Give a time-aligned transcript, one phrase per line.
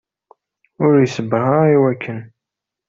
[0.85, 2.19] Ur iṣebber ara i wakken.